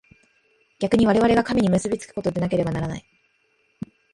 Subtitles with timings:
[0.79, 3.05] 逆に我々が神に結び附くことでなければならない。